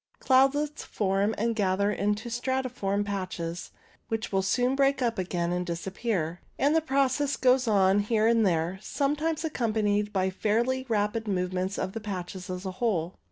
[0.19, 3.69] Cloudlets form and gather into stratiform patches,
[4.07, 8.79] which soon break up again and disappear; and the process goes on here and there,
[8.81, 12.71] sometimes K 66 ALTO CLOUDS accompanied by fairly rapid movement of the patches as a
[12.81, 13.13] whole.